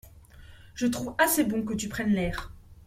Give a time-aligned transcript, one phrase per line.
[0.73, 2.51] Je trouve assez bon que tu prennes l'air.